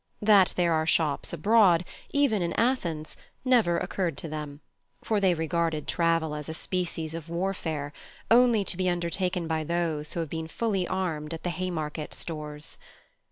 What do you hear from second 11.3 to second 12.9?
at the Haymarket Stores.